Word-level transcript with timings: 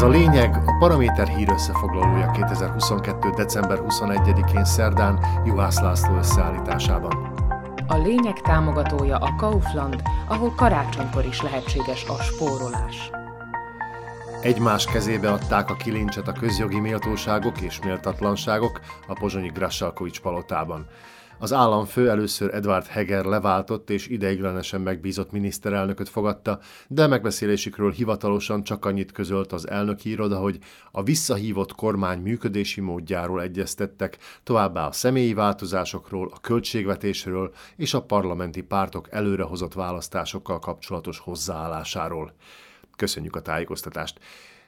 Ez 0.00 0.06
a 0.06 0.10
lényeg 0.10 0.62
a 0.66 0.76
Paraméter 0.78 1.28
hír 1.28 1.48
összefoglalója 1.48 2.30
2022. 2.30 3.30
december 3.30 3.78
21-én 3.88 4.64
szerdán 4.64 5.24
Juhász 5.44 5.80
László 5.80 6.16
összeállításában. 6.16 7.12
A 7.86 7.96
lényeg 7.96 8.40
támogatója 8.40 9.16
a 9.16 9.34
Kaufland, 9.36 10.02
ahol 10.28 10.54
karácsonykor 10.56 11.24
is 11.24 11.42
lehetséges 11.42 12.04
a 12.08 12.22
spórolás. 12.22 13.10
Egymás 14.42 14.84
kezébe 14.84 15.32
adták 15.32 15.70
a 15.70 15.76
kilincset 15.76 16.28
a 16.28 16.32
közjogi 16.32 16.80
méltóságok 16.80 17.60
és 17.60 17.80
méltatlanságok 17.84 18.80
a 19.06 19.12
pozsonyi 19.12 19.48
Grassalkovics 19.48 20.20
palotában. 20.20 20.86
Az 21.42 21.52
államfő 21.52 22.08
először 22.08 22.54
Edward 22.54 22.86
Heger 22.86 23.24
leváltott 23.24 23.90
és 23.90 24.08
ideiglenesen 24.08 24.80
megbízott 24.80 25.30
miniszterelnököt 25.30 26.08
fogadta, 26.08 26.58
de 26.88 27.06
megbeszélésükről 27.06 27.90
hivatalosan 27.90 28.62
csak 28.62 28.84
annyit 28.84 29.12
közölt 29.12 29.52
az 29.52 29.68
elnöki 29.68 30.10
iroda, 30.10 30.38
hogy 30.38 30.58
a 30.90 31.02
visszahívott 31.02 31.74
kormány 31.74 32.18
működési 32.18 32.80
módjáról 32.80 33.42
egyeztettek, 33.42 34.18
továbbá 34.42 34.86
a 34.86 34.92
személyi 34.92 35.34
változásokról, 35.34 36.30
a 36.34 36.40
költségvetésről 36.40 37.52
és 37.76 37.94
a 37.94 38.02
parlamenti 38.02 38.62
pártok 38.62 39.08
előrehozott 39.10 39.74
választásokkal 39.74 40.58
kapcsolatos 40.58 41.18
hozzáállásáról. 41.18 42.32
Köszönjük 42.96 43.36
a 43.36 43.42
tájékoztatást! 43.42 44.18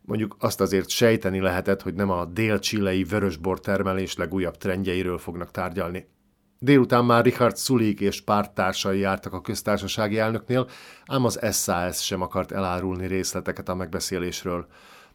Mondjuk 0.00 0.36
azt 0.38 0.60
azért 0.60 0.88
sejteni 0.88 1.40
lehetett, 1.40 1.82
hogy 1.82 1.94
nem 1.94 2.10
a 2.10 2.24
dél-csilei 2.24 3.04
vörösbor 3.04 3.60
termelés 3.60 4.16
legújabb 4.16 4.56
trendjeiről 4.56 5.18
fognak 5.18 5.50
tárgyalni. 5.50 6.06
Délután 6.62 7.04
már 7.04 7.24
Richard 7.24 7.56
Sulik 7.56 8.00
és 8.00 8.20
párttársai 8.20 8.98
jártak 8.98 9.32
a 9.32 9.40
köztársasági 9.40 10.18
elnöknél, 10.18 10.68
ám 11.06 11.24
az 11.24 11.38
SAS 11.52 12.04
sem 12.04 12.22
akart 12.22 12.52
elárulni 12.52 13.06
részleteket 13.06 13.68
a 13.68 13.74
megbeszélésről. 13.74 14.66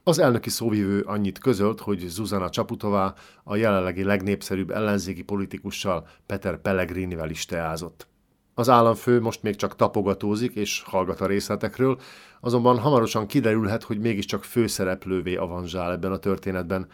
Az 0.03 0.19
elnöki 0.19 0.49
szóvivő 0.49 1.01
annyit 1.01 1.39
közölt, 1.39 1.79
hogy 1.79 1.99
Zuzana 1.99 2.49
Csaputová 2.49 3.13
a 3.43 3.55
jelenlegi 3.55 4.03
legnépszerűbb 4.03 4.71
ellenzéki 4.71 5.23
politikussal 5.23 6.07
Peter 6.25 6.61
Pellegrinivel 6.61 7.29
is 7.29 7.45
teázott. 7.45 8.07
Az 8.53 8.69
államfő 8.69 9.21
most 9.21 9.43
még 9.43 9.55
csak 9.55 9.75
tapogatózik 9.75 10.55
és 10.55 10.83
hallgat 10.85 11.21
a 11.21 11.25
részletekről, 11.25 11.99
azonban 12.39 12.79
hamarosan 12.79 13.27
kiderülhet, 13.27 13.83
hogy 13.83 13.99
mégiscsak 13.99 14.43
főszereplővé 14.43 15.35
avanzsál 15.35 15.91
ebben 15.91 16.11
a 16.11 16.17
történetben. 16.17 16.87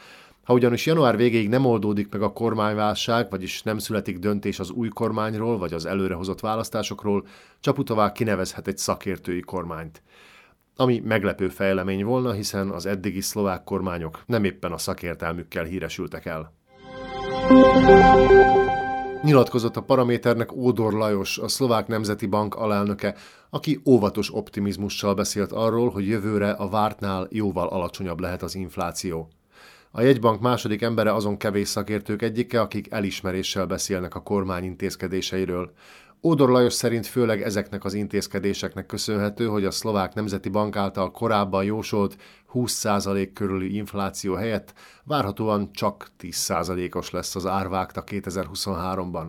Ha 0.44 0.54
ugyanis 0.54 0.86
január 0.86 1.18
végéig 1.18 1.50
nem 1.50 1.66
oldódik 1.66 2.12
meg 2.12 2.22
a 2.22 2.34
kormányválság, 2.34 3.30
vagyis 3.30 3.62
nem 3.62 3.78
születik 3.78 4.20
döntés 4.20 4.60
az 4.60 4.72
új 4.72 4.88
kormányról 4.88 5.58
vagy 5.58 5.74
az 5.74 5.86
előrehozott 5.86 6.40
választásokról, 6.40 7.26
Csaputová 7.60 8.12
kinevezhet 8.12 8.68
egy 8.68 8.78
szakértői 8.78 9.42
kormányt. 9.42 10.02
Ami 10.76 11.02
meglepő 11.06 11.50
fejlemény 11.50 12.04
volna, 12.04 12.32
hiszen 12.32 12.70
az 12.70 12.86
eddigi 12.86 13.22
szlovák 13.22 13.64
kormányok 13.64 14.24
nem 14.26 14.44
éppen 14.44 14.72
a 14.72 14.78
szakértelmükkel 14.78 15.64
híresültek 15.64 16.26
el. 16.26 16.54
Nyilatkozott 19.24 19.76
a 19.76 19.82
paraméternek 19.82 20.54
Ódor 20.54 20.94
Lajos, 20.94 21.38
a 21.38 21.48
Szlovák 21.48 21.88
Nemzeti 21.88 22.26
Bank 22.26 22.56
alelnöke, 22.56 23.16
aki 23.50 23.82
óvatos 23.86 24.34
optimizmussal 24.34 25.14
beszélt 25.14 25.52
arról, 25.52 25.90
hogy 25.90 26.08
jövőre 26.08 26.52
a 26.52 26.70
vártnál 26.70 27.28
jóval 27.30 27.68
alacsonyabb 27.68 28.20
lehet 28.20 28.42
az 28.42 28.56
infláció. 28.56 29.30
A 29.94 30.02
jegybank 30.02 30.42
második 30.42 30.82
embere 30.82 31.14
azon 31.14 31.38
kevés 31.38 31.68
szakértők 31.68 32.22
egyike, 32.22 32.62
akik 32.62 32.92
elismeréssel 32.92 33.66
beszélnek 33.66 34.16
a 34.16 34.22
kormány 34.22 34.64
intézkedéseiről. 34.64 35.72
Ódor 36.24 36.50
Lajos 36.50 36.74
szerint 36.74 37.06
főleg 37.06 37.42
ezeknek 37.42 37.84
az 37.84 37.94
intézkedéseknek 37.94 38.86
köszönhető, 38.86 39.46
hogy 39.46 39.66
a 39.66 39.72
szlovák 39.72 40.14
nemzeti 40.14 40.50
bank 40.50 40.76
által 40.76 41.12
korábban 41.12 41.64
jósolt 41.64 42.18
20% 42.54 43.30
körüli 43.34 43.76
infláció 43.76 44.34
helyett 44.34 44.74
várhatóan 45.04 45.72
csak 45.72 46.08
10%-os 46.20 47.12
lesz 47.12 47.36
az 47.36 47.46
árvágta 47.46 48.04
2023-ban. 48.06 49.28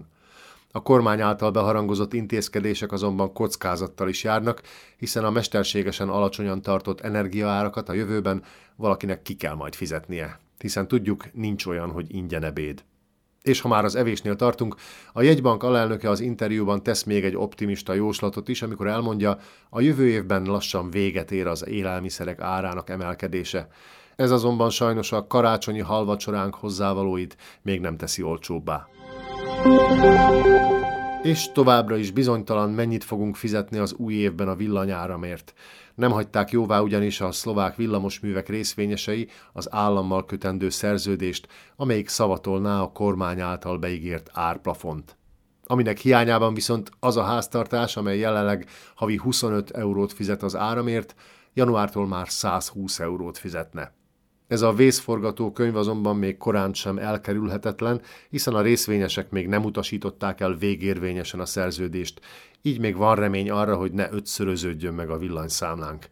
A 0.73 0.83
kormány 0.83 1.21
által 1.21 1.51
beharangozott 1.51 2.13
intézkedések 2.13 2.93
azonban 2.93 3.33
kockázattal 3.33 4.09
is 4.09 4.25
járnak, 4.25 4.63
hiszen 4.97 5.25
a 5.25 5.31
mesterségesen 5.31 6.09
alacsonyan 6.09 6.63
tartott 6.63 7.01
energiaárakat 7.01 7.89
a 7.89 7.93
jövőben 7.93 8.43
valakinek 8.77 9.23
ki 9.23 9.35
kell 9.35 9.55
majd 9.55 9.75
fizetnie 9.75 10.41
hiszen 10.63 10.89
tudjuk, 10.89 11.33
nincs 11.33 11.67
olyan, 11.67 11.91
hogy 11.91 12.15
ingyen 12.15 12.45
ebéd. 12.45 12.85
És 13.43 13.61
ha 13.61 13.69
már 13.69 13.85
az 13.85 13.95
evésnél 13.95 14.37
tartunk, 14.37 14.75
a 15.13 15.23
jegybank 15.23 15.63
alelnöke 15.63 16.11
az 16.11 16.21
interjúban 16.21 16.83
tesz 16.83 17.03
még 17.03 17.25
egy 17.25 17.37
optimista 17.37 17.93
jóslatot 17.95 18.49
is, 18.49 18.63
amikor 18.63 18.87
elmondja, 18.87 19.39
a 19.71 19.81
jövő 19.81 20.09
évben 20.09 20.43
lassan 20.43 20.91
véget 20.91 21.31
ér 21.31 21.47
az 21.47 21.67
élelmiszerek 21.67 22.41
árának 22.41 22.91
emelkedése. 22.91 23.69
Ez 24.17 24.31
azonban 24.31 24.71
sajnos 24.71 25.13
a 25.13 25.27
karácsonyi 25.27 25.81
halvacsoránk 25.81 26.55
hozzávalóit 26.55 27.37
még 27.63 27.81
nem 27.81 27.97
teszi 27.97 28.23
olcsóbbá. 28.23 28.89
És 31.23 31.53
továbbra 31.53 31.97
is 31.97 32.11
bizonytalan, 32.11 32.71
mennyit 32.71 33.05
fogunk 33.05 33.37
fizetni 33.37 33.79
az 33.79 33.93
új 33.93 34.15
évben 34.15 34.49
a 34.49 34.55
villanyáramért. 34.55 35.55
Nem 35.95 36.11
hagyták 36.11 36.51
jóvá 36.51 36.81
ugyanis 36.81 37.21
a 37.21 37.33
szlovák 37.33 37.77
villamosművek 37.77 38.49
részvényesei 38.49 39.29
az 39.53 39.73
állammal 39.73 40.25
kötendő 40.25 40.69
szerződést, 40.69 41.49
amelyik 41.77 42.09
szavatolná 42.09 42.81
a 42.81 42.93
kormány 42.93 43.41
által 43.41 43.79
beígért 43.79 44.31
árplafont. 44.33 45.17
Aminek 45.65 45.99
hiányában 45.99 46.55
viszont 46.55 46.91
az 47.01 47.17
a 47.17 47.23
háztartás, 47.23 47.97
amely 47.97 48.19
jelenleg 48.19 48.67
havi 48.95 49.17
25 49.17 49.71
eurót 49.71 50.13
fizet 50.13 50.43
az 50.43 50.57
áramért, 50.57 51.15
januártól 51.55 52.07
már 52.07 52.29
120 52.29 52.99
eurót 52.99 53.39
fizetne. 53.39 53.93
Ez 54.53 54.63
a 54.63 54.73
vészforgató 54.73 55.53
könyv 55.53 55.77
azonban 55.77 56.17
még 56.17 56.37
korán 56.37 56.73
sem 56.73 56.99
elkerülhetetlen, 56.99 58.01
hiszen 58.31 58.55
a 58.55 58.61
részvényesek 58.61 59.31
még 59.31 59.49
nem 59.49 59.65
utasították 59.65 60.41
el 60.41 60.55
végérvényesen 60.55 61.41
a 61.41 61.47
szerződést, 61.47 62.21
így 62.63 62.81
még 62.81 62.97
van 62.97 63.15
remény 63.15 63.51
arra, 63.51 63.77
hogy 63.77 63.93
ne 63.93 64.09
ötszöröződjön 64.11 64.95
meg 64.95 65.11
a 65.11 65.19
villanyszámlánk. 65.19 66.09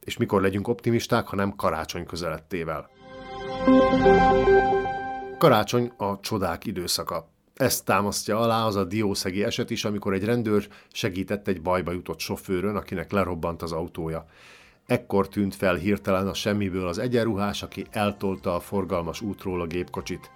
És 0.00 0.16
mikor 0.16 0.40
legyünk 0.40 0.68
optimisták, 0.68 1.26
ha 1.26 1.36
nem 1.36 1.56
karácsony 1.56 2.06
közelettével. 2.06 2.90
Karácsony 5.38 5.92
a 5.96 6.20
csodák 6.20 6.66
időszaka. 6.66 7.28
Ezt 7.54 7.84
támasztja 7.84 8.38
alá 8.38 8.66
az 8.66 8.76
a 8.76 8.84
diószegi 8.84 9.44
eset 9.44 9.70
is, 9.70 9.84
amikor 9.84 10.12
egy 10.12 10.24
rendőr 10.24 10.68
segített 10.92 11.48
egy 11.48 11.62
bajba 11.62 11.92
jutott 11.92 12.18
sofőrön, 12.18 12.76
akinek 12.76 13.12
lerobbant 13.12 13.62
az 13.62 13.72
autója. 13.72 14.26
Ekkor 14.86 15.28
tűnt 15.28 15.54
fel 15.54 15.74
hirtelen 15.74 16.28
a 16.28 16.34
semmiből 16.34 16.88
az 16.88 16.98
egyenruhás, 16.98 17.62
aki 17.62 17.86
eltolta 17.90 18.54
a 18.54 18.60
forgalmas 18.60 19.20
útról 19.20 19.60
a 19.60 19.66
gépkocsit. 19.66 20.30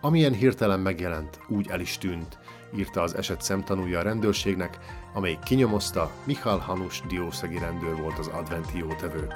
Amilyen 0.00 0.32
hirtelen 0.32 0.80
megjelent, 0.80 1.40
úgy 1.48 1.68
el 1.68 1.80
is 1.80 1.98
tűnt, 1.98 2.38
írta 2.76 3.02
az 3.02 3.16
eset 3.16 3.42
szemtanúja 3.42 3.98
a 3.98 4.02
rendőrségnek, 4.02 4.78
amely 5.14 5.38
kinyomozta, 5.44 6.10
Michal 6.24 6.58
Hanus 6.58 7.02
diószegi 7.08 7.58
rendőr 7.58 7.96
volt 7.96 8.18
az 8.18 8.26
adventi 8.26 8.78
jótevő. 8.78 9.28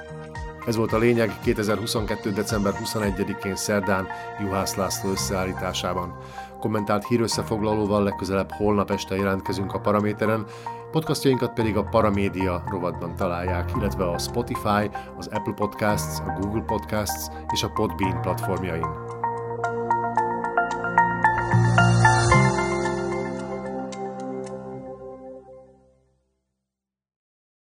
Ez 0.67 0.77
volt 0.77 0.93
a 0.93 0.99
lényeg 0.99 1.39
2022. 1.43 2.31
december 2.31 2.73
21-én 2.85 3.57
szerdán 3.57 4.07
Juhász 4.41 4.75
László 4.75 5.11
összeállításában. 5.11 6.17
Kommentált 6.61 7.07
hírösszefoglalóval 7.07 8.03
legközelebb 8.03 8.51
holnap 8.53 8.91
este 8.91 9.17
jelentkezünk 9.17 9.73
a 9.73 9.81
Paraméteren, 9.81 10.47
podcastjainkat 10.93 11.53
pedig 11.53 11.77
a 11.77 11.85
Paramédia 11.85 12.63
rovatban 12.67 13.17
találják, 13.17 13.71
illetve 13.77 14.11
a 14.11 14.19
Spotify, 14.19 14.91
az 15.19 15.27
Apple 15.27 15.53
Podcasts, 15.53 16.21
a 16.21 16.39
Google 16.41 16.63
Podcasts 16.63 17.27
és 17.53 17.63
a 17.63 17.69
Podbean 17.69 18.21
platformjain. 18.21 19.02